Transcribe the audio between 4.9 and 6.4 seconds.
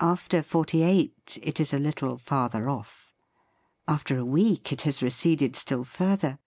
re ceded still further.